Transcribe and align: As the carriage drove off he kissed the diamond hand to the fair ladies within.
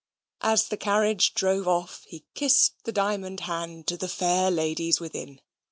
As 0.41 0.69
the 0.69 0.77
carriage 0.77 1.35
drove 1.35 1.67
off 1.67 2.05
he 2.07 2.25
kissed 2.33 2.73
the 2.85 2.91
diamond 2.91 3.41
hand 3.41 3.85
to 3.85 3.97
the 3.97 4.09
fair 4.09 4.49
ladies 4.49 4.99
within. 4.99 5.41